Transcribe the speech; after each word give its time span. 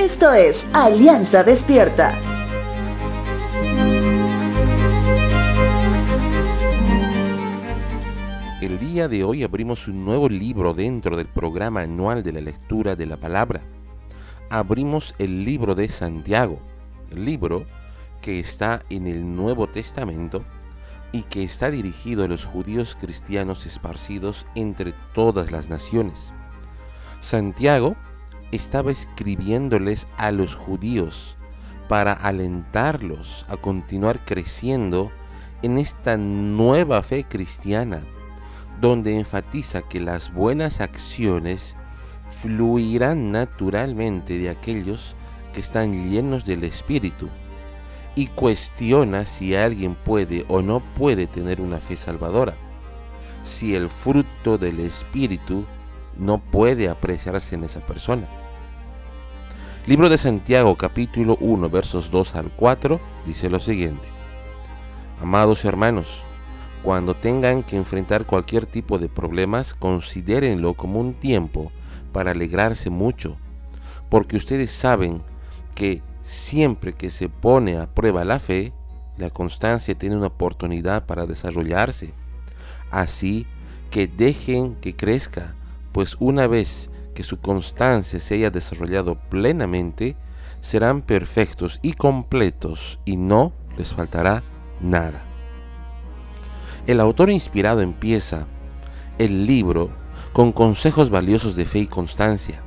Esto 0.00 0.32
es 0.32 0.66
Alianza 0.72 1.44
Despierta. 1.44 2.18
El 8.62 8.78
día 8.78 9.08
de 9.08 9.24
hoy 9.24 9.44
abrimos 9.44 9.88
un 9.88 10.06
nuevo 10.06 10.30
libro 10.30 10.72
dentro 10.72 11.18
del 11.18 11.26
programa 11.26 11.82
anual 11.82 12.22
de 12.22 12.32
la 12.32 12.40
lectura 12.40 12.96
de 12.96 13.04
la 13.04 13.18
palabra. 13.18 13.60
Abrimos 14.48 15.14
el 15.18 15.44
libro 15.44 15.74
de 15.74 15.90
Santiago, 15.90 16.62
libro 17.14 17.66
que 18.22 18.40
está 18.40 18.82
en 18.88 19.06
el 19.06 19.36
Nuevo 19.36 19.66
Testamento 19.66 20.46
y 21.12 21.24
que 21.24 21.44
está 21.44 21.70
dirigido 21.70 22.24
a 22.24 22.28
los 22.28 22.46
judíos 22.46 22.96
cristianos 22.98 23.66
esparcidos 23.66 24.46
entre 24.54 24.94
todas 25.12 25.50
las 25.52 25.68
naciones. 25.68 26.32
Santiago 27.20 27.96
estaba 28.52 28.90
escribiéndoles 28.90 30.06
a 30.16 30.32
los 30.32 30.54
judíos 30.54 31.36
para 31.88 32.12
alentarlos 32.12 33.46
a 33.48 33.56
continuar 33.56 34.24
creciendo 34.24 35.10
en 35.62 35.78
esta 35.78 36.16
nueva 36.16 37.02
fe 37.02 37.24
cristiana, 37.24 38.02
donde 38.80 39.18
enfatiza 39.18 39.82
que 39.82 40.00
las 40.00 40.32
buenas 40.32 40.80
acciones 40.80 41.76
fluirán 42.30 43.32
naturalmente 43.32 44.38
de 44.38 44.50
aquellos 44.50 45.16
que 45.52 45.60
están 45.60 46.10
llenos 46.10 46.44
del 46.44 46.64
Espíritu 46.64 47.28
y 48.14 48.28
cuestiona 48.28 49.24
si 49.24 49.54
alguien 49.54 49.94
puede 49.94 50.44
o 50.48 50.62
no 50.62 50.80
puede 50.80 51.26
tener 51.26 51.60
una 51.60 51.78
fe 51.78 51.96
salvadora, 51.96 52.54
si 53.42 53.74
el 53.74 53.88
fruto 53.88 54.58
del 54.58 54.80
Espíritu 54.80 55.64
no 56.16 56.38
puede 56.38 56.88
apreciarse 56.88 57.54
en 57.54 57.64
esa 57.64 57.80
persona. 57.80 58.28
Libro 59.86 60.10
de 60.10 60.18
Santiago 60.18 60.76
capítulo 60.76 61.38
1 61.40 61.70
versos 61.70 62.10
2 62.10 62.34
al 62.34 62.50
4 62.50 63.00
dice 63.24 63.48
lo 63.48 63.60
siguiente. 63.60 64.06
Amados 65.22 65.64
hermanos, 65.64 66.22
cuando 66.82 67.14
tengan 67.14 67.62
que 67.62 67.76
enfrentar 67.76 68.26
cualquier 68.26 68.66
tipo 68.66 68.98
de 68.98 69.08
problemas, 69.08 69.72
considérenlo 69.72 70.74
como 70.74 71.00
un 71.00 71.14
tiempo 71.14 71.72
para 72.12 72.32
alegrarse 72.32 72.90
mucho, 72.90 73.38
porque 74.10 74.36
ustedes 74.36 74.70
saben 74.70 75.22
que 75.74 76.02
siempre 76.20 76.92
que 76.92 77.08
se 77.08 77.30
pone 77.30 77.78
a 77.78 77.86
prueba 77.86 78.22
la 78.26 78.38
fe, 78.38 78.74
la 79.16 79.30
constancia 79.30 79.94
tiene 79.94 80.16
una 80.16 80.26
oportunidad 80.26 81.06
para 81.06 81.24
desarrollarse. 81.24 82.12
Así 82.90 83.46
que 83.90 84.06
dejen 84.06 84.74
que 84.74 84.94
crezca, 84.94 85.54
pues 85.92 86.16
una 86.20 86.46
vez 86.46 86.90
que 87.20 87.24
su 87.24 87.38
constancia 87.38 88.18
se 88.18 88.36
haya 88.36 88.48
desarrollado 88.48 89.16
plenamente, 89.28 90.16
serán 90.62 91.02
perfectos 91.02 91.78
y 91.82 91.92
completos 91.92 92.98
y 93.04 93.18
no 93.18 93.52
les 93.76 93.92
faltará 93.92 94.42
nada. 94.80 95.22
El 96.86 96.98
autor 96.98 97.28
inspirado 97.28 97.82
empieza 97.82 98.46
el 99.18 99.44
libro 99.44 99.90
con 100.32 100.52
consejos 100.52 101.10
valiosos 101.10 101.56
de 101.56 101.66
fe 101.66 101.80
y 101.80 101.86
constancia 101.86 102.62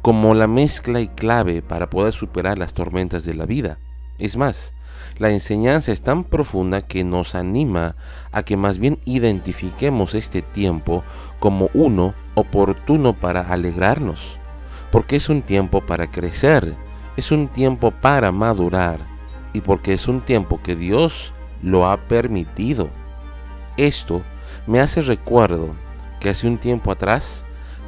como 0.00 0.32
la 0.34 0.46
mezcla 0.46 1.02
y 1.02 1.08
clave 1.08 1.60
para 1.60 1.90
poder 1.90 2.14
superar 2.14 2.56
las 2.56 2.72
tormentas 2.72 3.26
de 3.26 3.34
la 3.34 3.44
vida. 3.44 3.78
Es 4.18 4.38
más, 4.38 4.72
la 5.18 5.30
enseñanza 5.30 5.92
es 5.92 6.02
tan 6.02 6.24
profunda 6.24 6.82
que 6.82 7.04
nos 7.04 7.34
anima 7.34 7.94
a 8.32 8.42
que 8.42 8.56
más 8.56 8.78
bien 8.78 8.98
identifiquemos 9.04 10.14
este 10.14 10.40
tiempo 10.40 11.04
como 11.38 11.68
uno 11.74 12.14
oportuno 12.34 13.12
para 13.12 13.42
alegrarnos, 13.42 14.38
porque 14.90 15.16
es 15.16 15.28
un 15.28 15.42
tiempo 15.42 15.82
para 15.82 16.10
crecer, 16.10 16.74
es 17.16 17.32
un 17.32 17.48
tiempo 17.48 17.90
para 17.90 18.32
madurar 18.32 19.00
y 19.52 19.60
porque 19.60 19.92
es 19.92 20.08
un 20.08 20.22
tiempo 20.22 20.60
que 20.62 20.74
Dios 20.74 21.34
lo 21.62 21.90
ha 21.90 21.96
permitido. 22.08 22.88
Esto 23.76 24.22
me 24.66 24.80
hace 24.80 25.02
recuerdo 25.02 25.74
que 26.18 26.30
hace 26.30 26.46
un 26.46 26.58
tiempo 26.58 26.90
atrás 26.90 27.44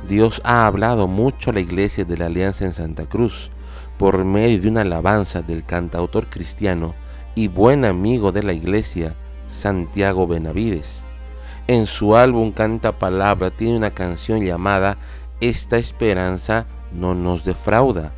Dios 0.08 0.40
ha 0.44 0.66
hablado 0.66 1.06
mucho 1.06 1.50
a 1.50 1.52
la 1.52 1.60
iglesia 1.60 2.04
de 2.04 2.18
la 2.18 2.26
Alianza 2.26 2.64
en 2.64 2.72
Santa 2.72 3.06
Cruz 3.06 3.50
por 3.98 4.24
medio 4.24 4.60
de 4.60 4.68
una 4.68 4.82
alabanza 4.82 5.42
del 5.42 5.64
cantautor 5.64 6.28
cristiano 6.28 6.94
y 7.34 7.48
buen 7.48 7.84
amigo 7.84 8.32
de 8.32 8.42
la 8.42 8.52
iglesia, 8.52 9.14
Santiago 9.48 10.26
Benavides. 10.26 11.04
En 11.66 11.86
su 11.86 12.16
álbum 12.16 12.52
Canta 12.52 12.98
Palabra 12.98 13.50
tiene 13.50 13.76
una 13.76 13.92
canción 13.92 14.44
llamada 14.44 14.98
Esta 15.40 15.78
esperanza 15.78 16.66
no 16.92 17.14
nos 17.14 17.44
defrauda, 17.44 18.12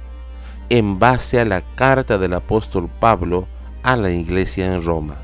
en 0.69 0.99
base 0.99 1.41
a 1.41 1.45
la 1.45 1.61
carta 1.75 2.19
del 2.19 2.35
apóstol 2.35 2.89
Pablo 3.01 3.47
a 3.83 3.97
la 3.97 4.11
iglesia 4.11 4.67
en 4.67 4.83
Roma. 4.83 5.17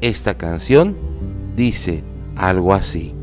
Esta 0.00 0.36
canción 0.36 0.96
dice 1.56 2.04
algo 2.36 2.74
así. 2.74 3.14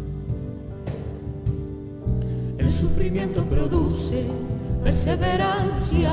El 2.58 2.72
sufrimiento 2.72 3.44
produce 3.46 4.26
perseverancia, 4.88 6.12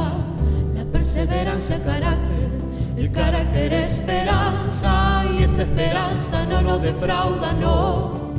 la 0.75 0.85
perseverancia 0.87 1.81
carácter, 1.85 2.49
el 2.97 3.13
carácter 3.13 3.73
esperanza 3.73 5.23
y 5.33 5.45
esta 5.45 5.63
esperanza 5.63 6.45
no 6.47 6.61
nos 6.61 6.83
defrauda, 6.83 7.53
no 7.53 8.33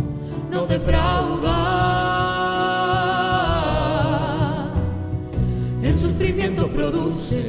nos 0.51 0.67
defrauda. 0.67 1.55
El 5.81 5.93
sufrimiento 5.93 6.67
produce 6.67 7.41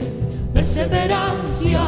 perseverancia, 0.55 1.81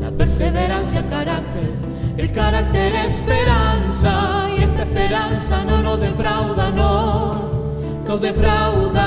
la 0.00 0.10
perseverancia 0.12 1.06
carácter, 1.10 1.74
el 2.16 2.32
carácter 2.32 2.94
esperanza 2.94 4.48
y 4.56 4.62
esta 4.62 4.84
esperanza 4.84 5.62
no 5.66 5.82
nos 5.82 6.00
defrauda, 6.00 6.70
no 6.70 7.50
nos 8.06 8.20
defrauda. 8.22 9.01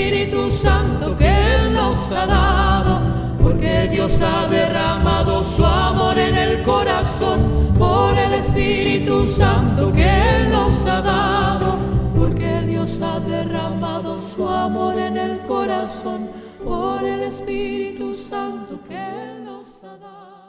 Espíritu 0.00 0.50
Santo 0.50 1.14
que 1.14 1.28
Él 1.28 1.74
nos 1.74 2.10
ha 2.12 2.24
dado. 2.24 3.00
Porque 3.38 3.86
Dios 3.90 4.18
ha 4.22 4.48
derramado 4.48 5.44
su 5.44 5.64
amor 5.64 6.18
en 6.18 6.34
el 6.34 6.62
corazón 6.62 7.74
por 7.78 8.16
el 8.16 8.32
Espíritu 8.32 9.26
Santo 9.26 9.92
que 9.92 10.08
Él 10.08 10.50
nos 10.50 10.86
ha 10.86 11.02
dado. 11.02 11.76
Porque 12.16 12.62
Dios 12.62 12.98
ha 13.02 13.20
derramado 13.20 14.18
su 14.18 14.48
amor 14.48 14.98
en 14.98 15.18
el 15.18 15.38
corazón 15.40 16.30
por 16.64 17.04
el 17.04 17.20
Espíritu 17.20 18.14
Santo 18.14 18.80
que 18.88 18.96
Él 18.96 19.44
nos 19.44 19.84
ha 19.84 19.98
dado. 19.98 20.39